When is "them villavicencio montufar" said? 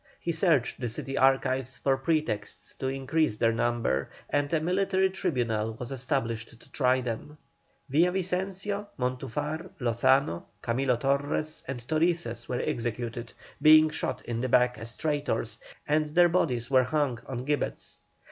7.01-9.69